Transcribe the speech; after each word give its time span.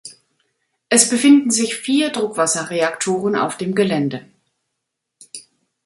Es 0.89 1.09
befinden 1.09 1.51
sich 1.51 1.75
vier 1.75 2.09
Druckwasserreaktoren 2.09 3.35
auf 3.35 3.57
dem 3.57 3.75
Gelände. 3.75 4.25